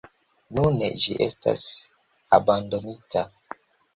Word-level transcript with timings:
Nune 0.59 0.87
ĝi 1.03 1.17
estas 1.25 1.67
abandonita. 2.39 3.27